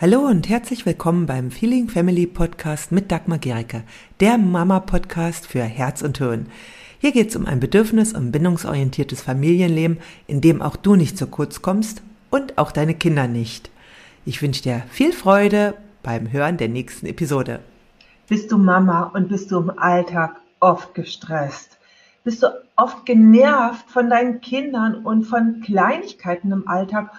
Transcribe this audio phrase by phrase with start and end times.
[0.00, 3.82] Hallo und herzlich willkommen beim Feeling Family Podcast mit Dagmar Gericke,
[4.20, 6.46] der Mama-Podcast für Herz und Hirn.
[7.00, 11.26] Hier geht es um ein bedürfnis- und bindungsorientiertes Familienleben, in dem auch du nicht zu
[11.26, 12.00] kurz kommst
[12.30, 13.70] und auch deine Kinder nicht.
[14.24, 17.60] Ich wünsche dir viel Freude beim Hören der nächsten Episode.
[18.26, 21.76] Bist du Mama und bist du im Alltag oft gestresst?
[22.24, 27.10] Bist du oft genervt von deinen Kindern und von Kleinigkeiten im Alltag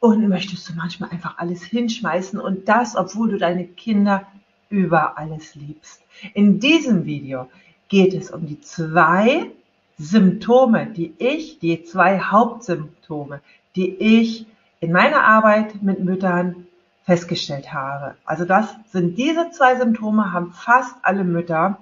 [0.00, 4.26] und möchtest du manchmal einfach alles hinschmeißen und das, obwohl du deine Kinder
[4.70, 6.02] über alles liebst.
[6.34, 7.48] In diesem Video
[7.88, 9.50] geht es um die zwei
[9.98, 13.40] Symptome, die ich, die zwei Hauptsymptome,
[13.74, 14.46] die ich
[14.80, 16.66] in meiner Arbeit mit Müttern
[17.04, 18.14] festgestellt habe.
[18.24, 21.78] Also das sind diese zwei Symptome, haben fast alle Mütter,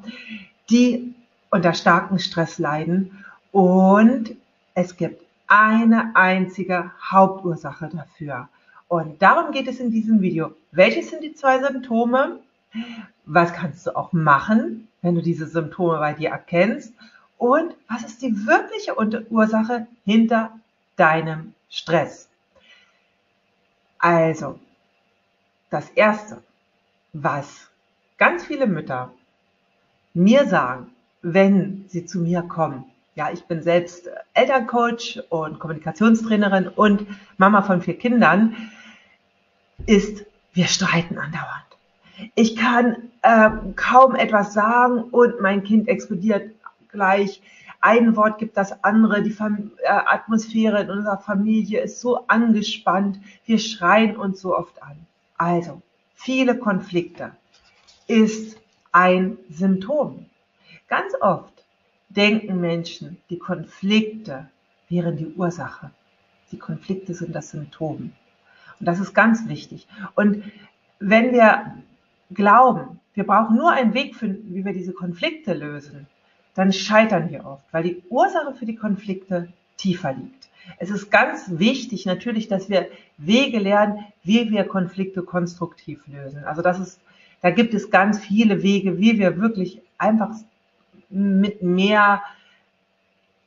[0.71, 1.15] die
[1.51, 3.25] unter starkem Stress leiden.
[3.53, 4.37] Und
[4.75, 8.49] es gibt eine einzige Hauptursache dafür.
[8.89, 10.55] Und darum geht es in diesem Video.
[10.73, 12.41] Welche sind die zwei Symptome?
[13.25, 16.93] Was kannst du auch machen, wenn du diese Symptome bei dir erkennst?
[17.39, 18.97] Und was ist die wirkliche
[19.31, 20.53] Ursache hinter
[20.97, 22.29] deinem Stress?
[23.99, 24.59] Also,
[25.71, 26.43] das Erste,
[27.13, 27.69] was
[28.19, 29.13] ganz viele Mütter
[30.15, 30.93] mir sagen,
[31.23, 32.85] wenn sie zu mir kommen,
[33.17, 37.07] ja, ich bin selbst Elterncoach und Kommunikationstrainerin und
[37.39, 38.55] Mama von vier Kindern,
[39.87, 41.65] ist, wir streiten andauernd.
[42.35, 46.51] Ich kann äh, kaum etwas sagen und mein Kind explodiert
[46.91, 47.41] gleich.
[47.81, 49.23] Ein Wort gibt das andere.
[49.23, 53.19] Die Fam äh, Atmosphäre in unserer Familie ist so angespannt.
[53.47, 55.07] Wir schreien uns so oft an.
[55.39, 55.81] Also,
[56.15, 57.33] viele Konflikte
[58.09, 58.59] ist
[58.93, 60.27] ein Symptom.
[60.89, 61.56] Ganz oft
[62.17, 64.49] denken Menschen, die Konflikte
[64.89, 65.91] wären die Ursache.
[66.53, 68.13] Die Konflikte sind das Symptom.
[68.79, 69.87] Und das ist ganz wichtig.
[70.15, 70.45] Und
[70.99, 71.75] wenn wir
[72.31, 76.07] glauben, wir brauchen nur einen Weg finden, wie wir diese Konflikte lösen,
[76.55, 80.49] dann scheitern wir oft, weil die Ursache für die Konflikte tiefer liegt.
[80.79, 86.45] Es ist ganz wichtig natürlich, dass wir Wege lernen, wie wir Konflikte konstruktiv lösen.
[86.45, 87.01] Also das ist,
[87.41, 90.35] da gibt es ganz viele Wege, wie wir wirklich einfach
[91.09, 92.23] mit mehr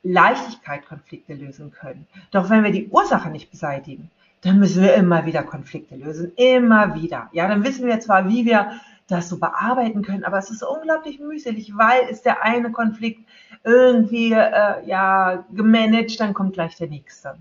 [0.02, 2.06] Leichtigkeit Konflikte lösen können.
[2.30, 4.10] Doch wenn wir die Ursache nicht beseitigen,
[4.42, 7.28] dann müssen wir immer wieder Konflikte lösen, immer wieder.
[7.32, 11.18] Ja, dann wissen wir zwar, wie wir das so bearbeiten können, aber es ist unglaublich
[11.18, 13.28] mühselig, weil ist der eine Konflikt
[13.64, 17.36] irgendwie äh, ja gemanagt, dann kommt gleich der nächste.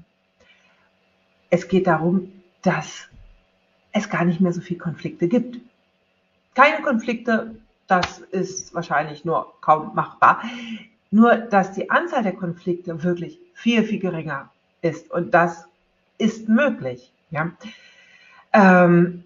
[1.49, 2.31] Es geht darum,
[2.61, 3.07] dass
[3.91, 5.59] es gar nicht mehr so viele Konflikte gibt.
[6.53, 7.55] Keine Konflikte,
[7.89, 10.43] das ist wahrscheinlich nur kaum machbar.
[11.11, 14.49] Nur, dass die Anzahl der Konflikte wirklich viel, viel geringer
[14.81, 15.09] ist.
[15.11, 15.65] Und das
[16.17, 17.11] ist möglich.
[17.31, 17.51] Ja,
[18.53, 19.23] ähm,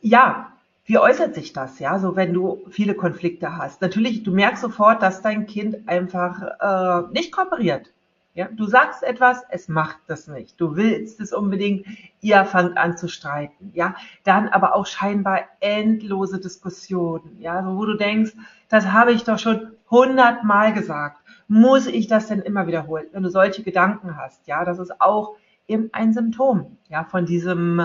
[0.00, 0.52] ja
[0.86, 1.78] wie äußert sich das?
[1.78, 3.82] Ja, so wenn du viele Konflikte hast.
[3.82, 7.90] Natürlich, du merkst sofort, dass dein Kind einfach äh, nicht kooperiert.
[8.34, 10.58] Ja, du sagst etwas, es macht das nicht.
[10.58, 11.86] Du willst es unbedingt,
[12.22, 13.70] ihr fangt an zu streiten.
[13.74, 13.94] Ja,
[14.24, 17.36] dann aber auch scheinbar endlose Diskussionen.
[17.40, 18.32] Ja, wo du denkst,
[18.70, 21.18] das habe ich doch schon hundertmal gesagt.
[21.46, 23.06] Muss ich das denn immer wiederholen?
[23.12, 25.36] Wenn du solche Gedanken hast, ja, das ist auch
[25.68, 27.80] eben ein Symptom, ja, von diesem,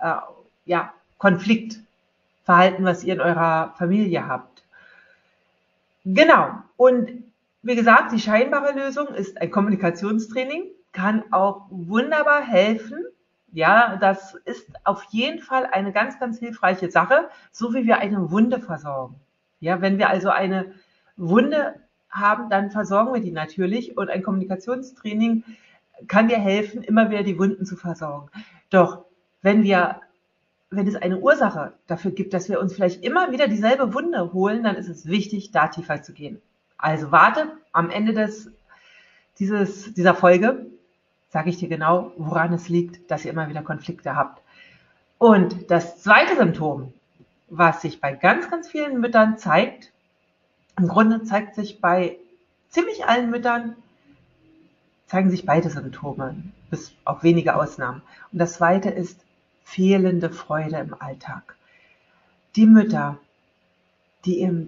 [0.00, 0.14] äh,
[0.64, 4.64] ja, Konfliktverhalten, was ihr in eurer Familie habt.
[6.06, 6.48] Genau.
[6.76, 7.24] Und
[7.62, 12.98] wie gesagt, die scheinbare Lösung ist ein Kommunikationstraining, kann auch wunderbar helfen.
[13.52, 18.30] Ja, das ist auf jeden Fall eine ganz, ganz hilfreiche Sache, so wie wir eine
[18.30, 19.16] Wunde versorgen.
[19.60, 20.72] Ja, wenn wir also eine
[21.16, 21.74] Wunde
[22.10, 25.44] haben, dann versorgen wir die natürlich und ein Kommunikationstraining
[26.08, 28.28] kann dir helfen, immer wieder die Wunden zu versorgen.
[28.70, 29.04] Doch
[29.40, 30.00] wenn wir
[30.72, 34.62] wenn es eine Ursache dafür gibt, dass wir uns vielleicht immer wieder dieselbe Wunde holen,
[34.62, 36.40] dann ist es wichtig, da tiefer zu gehen.
[36.82, 38.50] Also warte, am Ende des,
[39.38, 40.66] dieses, dieser Folge
[41.30, 44.42] sage ich dir genau, woran es liegt, dass ihr immer wieder Konflikte habt.
[45.16, 46.92] Und das zweite Symptom,
[47.48, 49.92] was sich bei ganz, ganz vielen Müttern zeigt,
[50.76, 52.18] im Grunde zeigt sich bei
[52.68, 53.76] ziemlich allen Müttern,
[55.06, 56.34] zeigen sich beide Symptome,
[56.68, 58.02] bis auf wenige Ausnahmen.
[58.32, 59.24] Und das zweite ist
[59.62, 61.54] fehlende Freude im Alltag.
[62.56, 63.18] Die Mütter,
[64.24, 64.66] die eben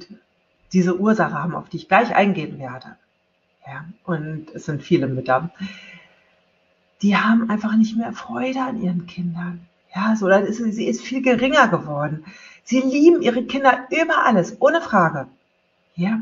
[0.74, 2.96] diese Ursache haben, auf die ich gleich eingehen werde,
[3.66, 5.50] ja, und es sind viele Mütter,
[7.00, 9.66] die haben einfach nicht mehr Freude an ihren Kindern.
[9.94, 12.24] Ja, so, dann ist sie, ist viel geringer geworden.
[12.64, 15.28] Sie lieben ihre Kinder über alles, ohne Frage.
[15.94, 16.20] Ja.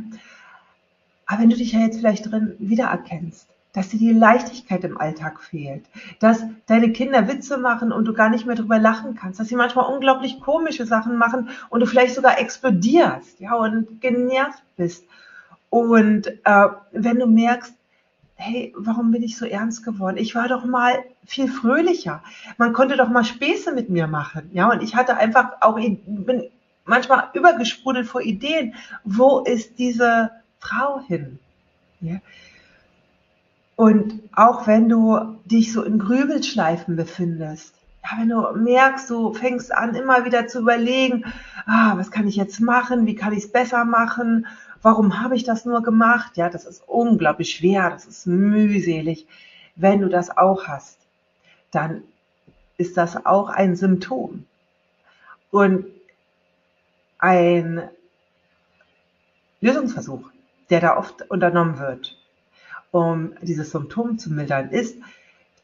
[1.27, 5.41] Aber wenn du dich ja jetzt vielleicht drin wiedererkennst, dass dir die Leichtigkeit im Alltag
[5.41, 5.85] fehlt,
[6.21, 9.57] dass deine Kinder Witze machen und du gar nicht mehr drüber lachen kannst, dass sie
[9.57, 15.05] manchmal unglaublich komische Sachen machen und du vielleicht sogar explodierst, ja, und genervt bist.
[15.71, 17.75] Und äh, wenn du merkst,
[18.35, 20.17] hey, warum bin ich so ernst geworden?
[20.17, 22.23] Ich war doch mal viel fröhlicher.
[22.59, 26.51] Man konnte doch mal Späße mit mir machen, ja, und ich hatte einfach auch, bin
[26.85, 28.75] manchmal übergesprudelt vor Ideen.
[29.05, 31.39] Wo ist diese Frau hin?
[32.01, 32.17] Ja?
[33.77, 37.75] Und auch wenn du dich so in Grübelschleifen befindest,
[38.05, 41.25] ja, wenn du merkst, du fängst an, immer wieder zu überlegen,
[41.67, 43.07] ah, was kann ich jetzt machen?
[43.07, 44.47] Wie kann ich es besser machen?
[44.83, 46.37] Warum habe ich das nur gemacht?
[46.37, 49.27] Ja, das ist unglaublich schwer, das ist mühselig.
[49.77, 50.99] Wenn du das auch hast,
[51.71, 52.03] dann
[52.77, 54.47] ist das auch ein Symptom.
[55.51, 55.87] Und
[57.19, 57.89] ein
[59.61, 60.29] Lösungsversuch,
[60.71, 62.19] der da oft unternommen wird,
[62.93, 64.97] um dieses Symptom zu mildern, ist,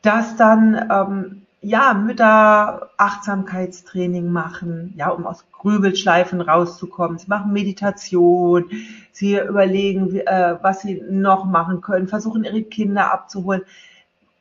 [0.02, 7.18] dass dann ähm, ja Mütter Achtsamkeitstraining machen, ja, um aus Grübelschleifen rauszukommen.
[7.18, 8.70] Sie machen Meditation,
[9.12, 13.62] sie überlegen, wie, äh, was sie noch machen können, versuchen ihre Kinder abzuholen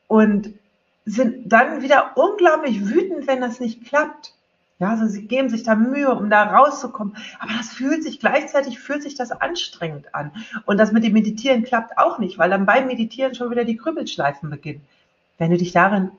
[0.07, 0.53] und
[1.05, 4.33] sind dann wieder unglaublich wütend, wenn das nicht klappt.
[4.79, 7.17] Ja, also sie geben sich da Mühe, um da rauszukommen.
[7.39, 10.31] Aber das fühlt sich, gleichzeitig fühlt sich das anstrengend an.
[10.65, 13.77] Und das mit dem Meditieren klappt auch nicht, weil dann beim Meditieren schon wieder die
[13.77, 14.81] Krüppelschleifen beginnen.
[15.39, 16.11] Wenn du dich darin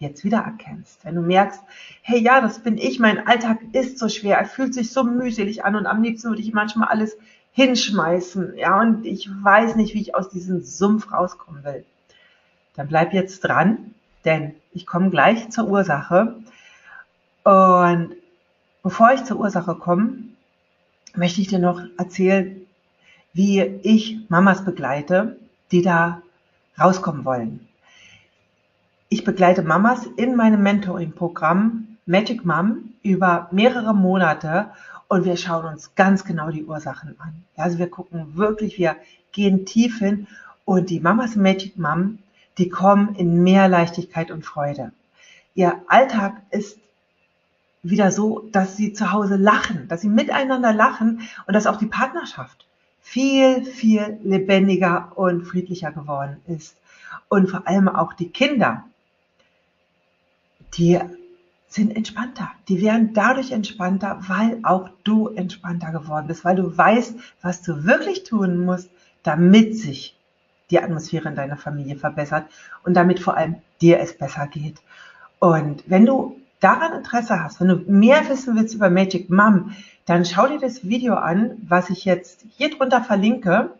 [0.00, 1.62] jetzt wieder erkennst, wenn du merkst,
[2.02, 5.64] hey, ja, das bin ich, mein Alltag ist so schwer, er fühlt sich so mühselig
[5.64, 7.16] an und am liebsten würde ich manchmal alles
[7.52, 11.84] hinschmeißen, ja, und ich weiß nicht, wie ich aus diesem Sumpf rauskommen will.
[12.74, 13.94] Dann bleib jetzt dran,
[14.24, 16.36] denn ich komme gleich zur Ursache
[17.44, 18.14] und
[18.82, 20.18] bevor ich zur Ursache komme,
[21.14, 22.66] möchte ich dir noch erzählen,
[23.32, 25.36] wie ich Mamas begleite,
[25.70, 26.22] die da
[26.78, 27.68] rauskommen wollen.
[29.08, 34.70] Ich begleite Mamas in meinem Mentoring-Programm Magic Mom über mehrere Monate
[35.08, 37.44] und wir schauen uns ganz genau die Ursachen an.
[37.56, 38.96] Also wir gucken wirklich, wir
[39.32, 40.26] gehen tief hin
[40.64, 42.18] und die Mamas Magic Mom,
[42.58, 44.92] die kommen in mehr Leichtigkeit und Freude.
[45.54, 46.78] Ihr Alltag ist
[47.82, 51.86] wieder so, dass sie zu Hause lachen, dass sie miteinander lachen und dass auch die
[51.86, 52.66] Partnerschaft
[53.00, 56.76] viel, viel lebendiger und friedlicher geworden ist.
[57.28, 58.84] Und vor allem auch die Kinder,
[60.74, 61.00] die
[61.66, 62.50] sind entspannter.
[62.68, 67.84] Die werden dadurch entspannter, weil auch du entspannter geworden bist, weil du weißt, was du
[67.84, 68.90] wirklich tun musst,
[69.22, 70.16] damit sich
[70.70, 72.46] die Atmosphäre in deiner Familie verbessert
[72.84, 74.80] und damit vor allem dir es besser geht.
[75.38, 79.74] Und wenn du daran Interesse hast, wenn du mehr wissen willst über Magic Mom,
[80.06, 83.70] dann schau dir das Video an, was ich jetzt hier drunter verlinke.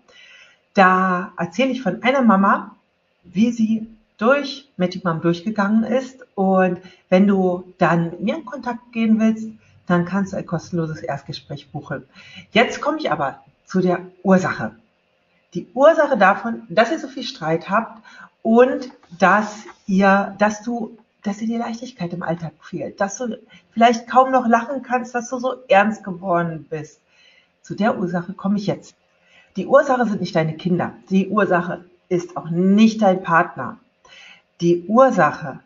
[0.75, 2.77] Da erzähle ich von einer Mama,
[3.25, 3.89] wie sie
[4.19, 6.25] durch Magic Mom durchgegangen ist.
[6.35, 9.49] Und wenn du dann mit mir in Kontakt gehen willst,
[9.87, 12.05] dann kannst du ein kostenloses Erstgespräch buchen.
[12.53, 14.77] Jetzt komme ich aber zu der Ursache.
[15.55, 18.03] Die Ursache davon, dass ihr so viel Streit habt
[18.43, 23.39] und dass ihr, dass du dass dir die Leichtigkeit im Alltag fehlt, dass du
[23.73, 27.01] vielleicht kaum noch lachen kannst, dass du so ernst geworden bist.
[27.63, 28.97] Zu der Ursache komme ich jetzt.
[29.57, 30.95] Die Ursache sind nicht deine Kinder.
[31.11, 33.79] Die Ursache ist auch nicht dein Partner.
[34.61, 35.61] Die Ursache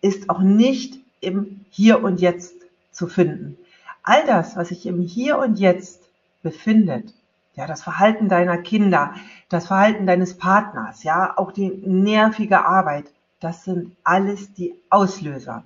[0.00, 2.54] ist auch nicht im Hier und Jetzt
[2.90, 3.56] zu finden.
[4.02, 6.02] All das, was sich im Hier und Jetzt
[6.42, 7.12] befindet,
[7.54, 9.14] ja, das Verhalten deiner Kinder,
[9.48, 13.06] das Verhalten deines Partners, ja, auch die nervige Arbeit,
[13.40, 15.64] das sind alles die Auslöser.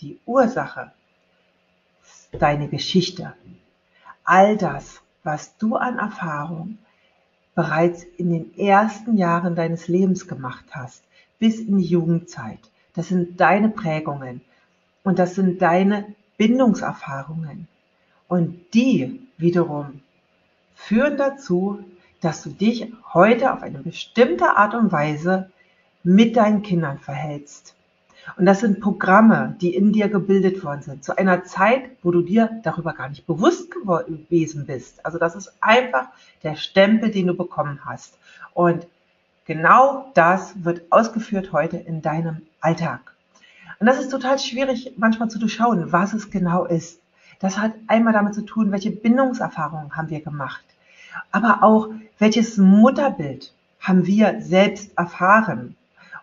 [0.00, 0.92] Die Ursache
[2.02, 3.34] ist deine Geschichte.
[4.24, 6.78] All das, was du an Erfahrung
[7.54, 11.02] bereits in den ersten Jahren deines Lebens gemacht hast,
[11.38, 12.60] bis in die Jugendzeit,
[12.94, 14.42] das sind deine Prägungen
[15.02, 17.68] und das sind deine Bindungserfahrungen.
[18.28, 20.02] Und die wiederum
[20.74, 21.82] führen dazu,
[22.20, 25.50] dass du dich heute auf eine bestimmte Art und Weise
[26.06, 27.74] mit deinen Kindern verhältst.
[28.36, 32.22] Und das sind Programme, die in dir gebildet worden sind, zu einer Zeit, wo du
[32.22, 35.04] dir darüber gar nicht bewusst gewesen bist.
[35.04, 36.06] Also das ist einfach
[36.44, 38.18] der Stempel, den du bekommen hast.
[38.54, 38.86] Und
[39.46, 43.00] genau das wird ausgeführt heute in deinem Alltag.
[43.80, 47.00] Und das ist total schwierig manchmal zu durchschauen, was es genau ist.
[47.40, 50.64] Das hat einmal damit zu tun, welche Bindungserfahrungen haben wir gemacht,
[51.32, 55.76] aber auch welches Mutterbild haben wir selbst erfahren.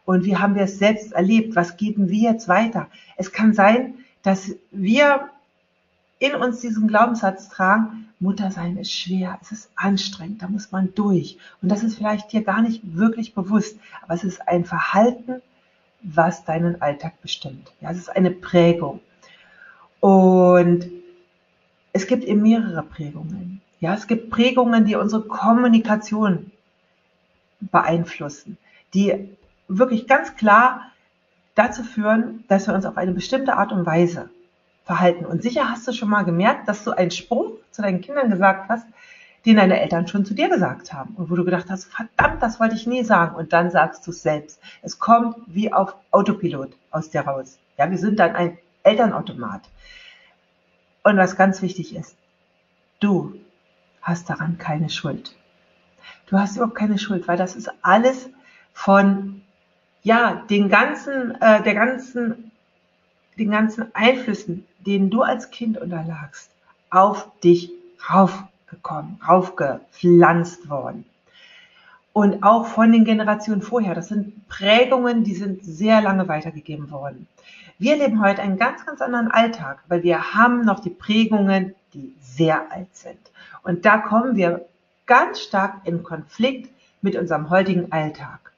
[0.06, 1.56] Und wie haben wir es selbst erlebt?
[1.56, 2.88] Was geben wir jetzt weiter?
[3.16, 5.30] Es kann sein, dass wir
[6.20, 11.38] in uns diesen Glaubenssatz tragen, Muttersein ist schwer, es ist anstrengend, da muss man durch.
[11.62, 15.42] Und das ist vielleicht dir gar nicht wirklich bewusst, aber es ist ein Verhalten,
[16.02, 17.74] was deinen Alltag bestimmt.
[17.82, 19.02] Ja, es ist eine Prägung.
[20.00, 20.90] Und
[21.92, 23.62] es gibt eben mehrere Prägungen.
[23.80, 26.52] Ja, es gibt Prägungen, die unsere Kommunikation
[27.60, 28.58] beeinflussen,
[28.94, 29.30] die
[29.68, 30.92] wirklich ganz klar
[31.56, 34.30] dazu führen, dass wir uns auf eine bestimmte Art und Weise
[34.86, 35.26] verhalten.
[35.26, 38.70] Und sicher hast du schon mal gemerkt, dass du einen Spruch zu deinen Kindern gesagt
[38.70, 38.86] hast,
[39.46, 42.60] den deine Eltern schon zu dir gesagt haben und wo du gedacht hast, verdammt, das
[42.60, 44.60] wollte ich nie sagen und dann sagst du es selbst.
[44.82, 47.60] Es kommt wie auf Autopilot aus dir raus.
[47.78, 49.62] Ja, wir sind dann ein Elternautomat.
[51.04, 52.16] Und was ganz wichtig ist,
[53.02, 53.36] du
[54.02, 55.36] hast daran keine Schuld.
[56.28, 58.30] Du hast überhaupt keine Schuld, weil das ist alles
[58.74, 59.43] von
[60.04, 62.52] ja den ganzen äh, der ganzen
[63.38, 66.52] den ganzen Einflüssen, denen du als Kind unterlagst,
[66.90, 67.72] auf dich
[68.12, 71.06] raufgekommen, raufgepflanzt worden.
[72.12, 73.96] Und auch von den Generationen vorher.
[73.96, 77.28] Das sind Prägungen, die sind sehr lange weitergegeben worden.
[77.80, 82.14] Wir leben heute einen ganz, ganz anderen Alltag, weil wir haben noch die Prägungen, die
[82.22, 83.20] sehr alt sind.
[83.64, 84.66] Und da kommen wir
[85.08, 88.53] ganz stark in Konflikt mit unserem heutigen Alltag.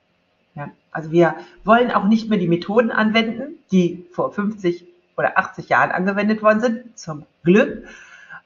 [0.96, 1.36] Also wir
[1.66, 4.86] wollen auch nicht mehr die Methoden anwenden, die vor 50
[5.18, 7.86] oder 80 Jahren angewendet worden sind, zum Glück.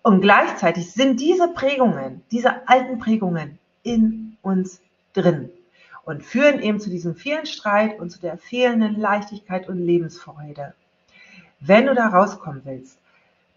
[0.01, 4.81] Und gleichzeitig sind diese Prägungen, diese alten Prägungen in uns
[5.13, 5.51] drin
[6.05, 10.73] und führen eben zu diesem vielen Streit und zu der fehlenden Leichtigkeit und Lebensfreude.
[11.59, 12.97] Wenn du da rauskommen willst,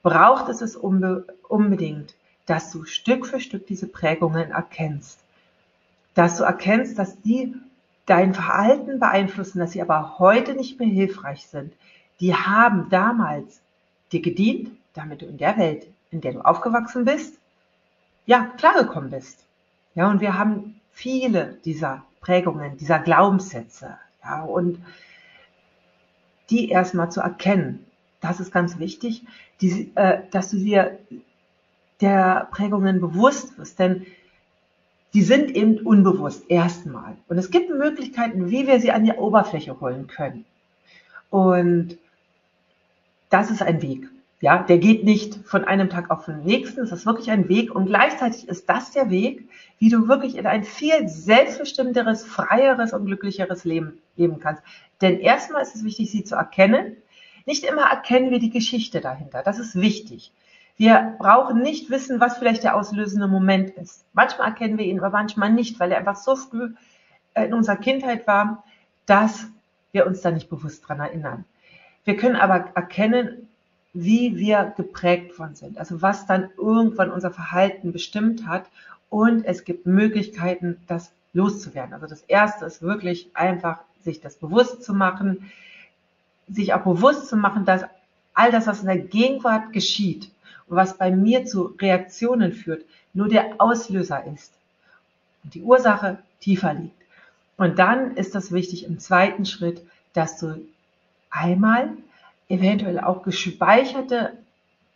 [0.02, 5.18] braucht es es unbe unbedingt, dass du Stück für Stück diese Prägungen erkennst.
[6.14, 7.54] Dass du erkennst, dass die
[8.06, 11.72] dein Verhalten beeinflussen, dass sie aber heute nicht mehr hilfreich sind.
[12.20, 13.60] Die haben damals
[14.10, 17.38] dir gedient, damit du in der Welt, in der du aufgewachsen bist,
[18.26, 19.44] ja, klargekommen bist.
[19.94, 24.78] Ja, und wir haben viele dieser Prägungen, dieser Glaubenssätze, ja, und
[26.50, 27.84] die erstmal zu erkennen,
[28.20, 29.24] das ist ganz wichtig,
[29.60, 30.98] die, äh, dass du dir
[32.00, 34.06] der Prägungen bewusst wirst, denn
[35.14, 37.16] die sind eben unbewusst erstmal.
[37.28, 40.44] Und es gibt Möglichkeiten, wie wir sie an die Oberfläche holen können.
[41.30, 41.98] Und
[43.28, 44.08] das ist ein Weg.
[44.40, 46.80] Ja, der geht nicht von einem Tag auf den nächsten.
[46.80, 47.74] Es ist wirklich ein Weg.
[47.74, 53.06] Und gleichzeitig ist das der Weg, wie du wirklich in ein viel selbstbestimmteres, freieres und
[53.06, 54.62] glücklicheres Leben leben kannst.
[55.00, 56.96] Denn erstmal ist es wichtig, sie zu erkennen.
[57.46, 59.42] Nicht immer erkennen wir die Geschichte dahinter.
[59.42, 60.32] Das ist wichtig.
[60.76, 64.04] Wir brauchen nicht wissen, was vielleicht der auslösende Moment ist.
[64.12, 66.74] Manchmal erkennen wir ihn, aber manchmal nicht, weil er einfach so früh
[67.34, 68.64] in unserer Kindheit war,
[69.06, 69.46] dass
[69.92, 71.44] wir uns da nicht bewusst dran erinnern.
[72.04, 73.48] Wir können aber erkennen,
[73.92, 78.64] wie wir geprägt worden sind, also was dann irgendwann unser Verhalten bestimmt hat
[79.10, 81.92] und es gibt Möglichkeiten, das loszuwerden.
[81.92, 85.52] Also das erste ist wirklich einfach, sich das bewusst zu machen,
[86.48, 87.84] sich auch bewusst zu machen, dass
[88.34, 90.30] all das, was in der Gegenwart geschieht,
[90.66, 94.52] und was bei mir zu Reaktionen führt, nur der Auslöser ist
[95.44, 96.94] und die Ursache tiefer liegt.
[97.56, 99.82] Und dann ist das wichtig im zweiten Schritt,
[100.14, 100.66] dass du
[101.30, 101.90] einmal
[102.48, 104.32] eventuell auch gespeicherte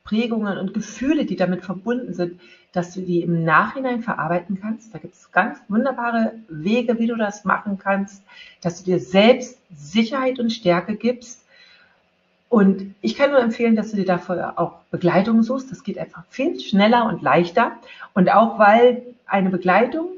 [0.04, 2.40] Prägungen und Gefühle, die damit verbunden sind,
[2.72, 4.94] dass du die im Nachhinein verarbeiten kannst.
[4.94, 8.22] Da gibt es ganz wunderbare Wege, wie du das machen kannst,
[8.60, 11.45] dass du dir selbst Sicherheit und Stärke gibst
[12.48, 15.70] und ich kann nur empfehlen, dass du dir dafür auch Begleitung suchst.
[15.70, 17.72] Das geht einfach viel schneller und leichter.
[18.14, 20.10] Und auch weil eine Begleitung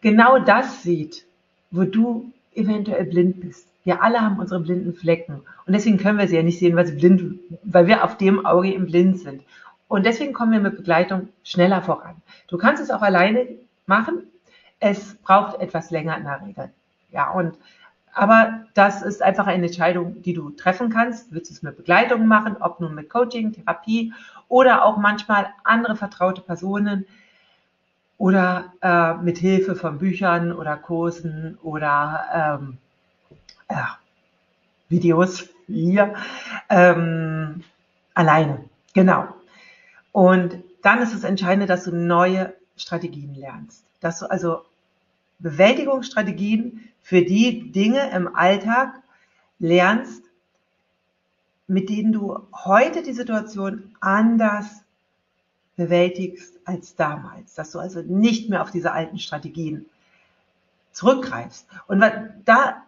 [0.00, 1.24] genau das sieht,
[1.70, 3.66] wo du eventuell blind bist.
[3.84, 5.42] Wir alle haben unsere blinden Flecken.
[5.66, 8.44] Und deswegen können wir sie ja nicht sehen, weil, sie blind, weil wir auf dem
[8.44, 9.42] Auge im Blind sind.
[9.88, 12.16] Und deswegen kommen wir mit Begleitung schneller voran.
[12.48, 13.46] Du kannst es auch alleine
[13.86, 14.22] machen.
[14.80, 16.70] Es braucht etwas länger in der Regel.
[17.12, 17.56] Ja, und
[18.12, 21.32] aber das ist einfach eine Entscheidung, die du treffen kannst.
[21.32, 24.12] Willst du es mit Begleitung machen, ob nun mit Coaching, Therapie
[24.48, 27.06] oder auch manchmal andere vertraute Personen
[28.18, 32.78] oder äh, mit Hilfe von Büchern oder Kursen oder ähm,
[33.70, 33.98] ja,
[34.88, 36.14] Videos hier
[36.68, 37.64] ähm,
[38.14, 38.64] alleine.
[38.94, 39.26] Genau.
[40.12, 43.84] Und dann ist es entscheidend, dass du neue Strategien lernst.
[44.00, 44.62] Dass du also
[45.38, 49.02] Bewältigungsstrategien für die Dinge im Alltag
[49.58, 50.22] lernst,
[51.66, 54.82] mit denen du heute die Situation anders
[55.76, 59.86] bewältigst als damals, dass du also nicht mehr auf diese alten Strategien
[60.92, 61.66] zurückgreifst.
[61.86, 62.04] Und
[62.44, 62.82] da,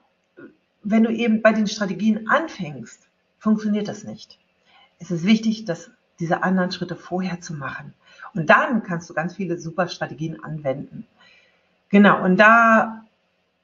[0.82, 3.08] wenn du eben bei den Strategien anfängst,
[3.38, 4.38] funktioniert das nicht.
[4.98, 7.94] Es ist wichtig, dass diese anderen Schritte vorher zu machen.
[8.34, 11.06] Und dann kannst du ganz viele super Strategien anwenden.
[11.94, 13.04] Genau, und da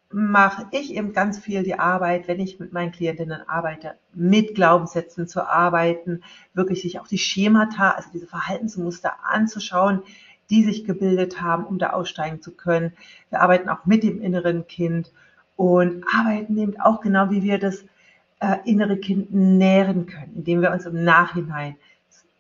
[0.09, 5.27] mache ich eben ganz viel die Arbeit, wenn ich mit meinen Klientinnen arbeite, mit Glaubenssätzen
[5.27, 6.23] zu arbeiten,
[6.55, 10.05] wirklich sich auch die Schemata, also diese Verhaltensmuster anzuschauen,
[10.49, 12.93] die sich gebildet haben, um da aussteigen zu können.
[13.31, 15.11] Wir arbeiten auch mit dem inneren Kind
[15.57, 17.85] und arbeiten eben auch genau, wie wir das
[18.39, 21.75] äh, innere Kind nähren können, indem wir uns im Nachhinein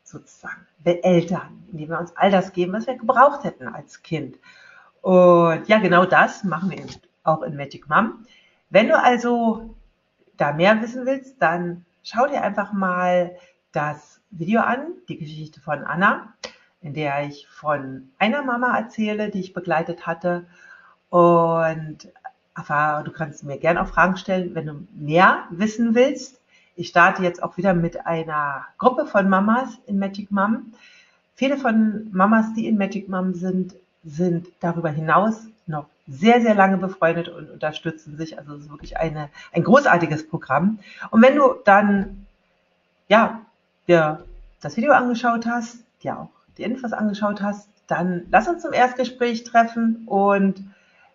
[0.04, 4.36] sozusagen beeltern, indem wir uns all das geben, was wir gebraucht hätten als Kind.
[5.02, 6.84] Und ja, genau das machen wir
[7.22, 8.24] auch in Magic Mom.
[8.68, 9.74] Wenn du also
[10.36, 13.36] da mehr wissen willst, dann schau dir einfach mal
[13.72, 16.32] das Video an, die Geschichte von Anna,
[16.80, 20.46] in der ich von einer Mama erzähle, die ich begleitet hatte.
[21.08, 22.08] Und
[22.54, 26.40] du kannst mir gerne auch Fragen stellen, wenn du mehr wissen willst.
[26.76, 30.72] Ich starte jetzt auch wieder mit einer Gruppe von Mamas in Magic Mom.
[31.34, 36.78] Viele von Mamas, die in Magic Mom sind, sind darüber hinaus noch sehr, sehr lange
[36.78, 38.38] befreundet und unterstützen sich.
[38.38, 40.78] Also es ist wirklich eine, ein großartiges Programm.
[41.10, 42.26] Und wenn du dann,
[43.08, 43.42] ja,
[43.86, 44.24] dir
[44.60, 49.44] das Video angeschaut hast, ja auch die Infos angeschaut hast, dann lass uns zum Erstgespräch
[49.44, 50.64] treffen und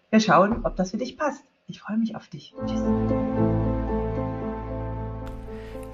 [0.10, 1.44] wir schauen, ob das für dich passt.
[1.68, 2.54] Ich freue mich auf dich.
[2.66, 2.82] Tschüss.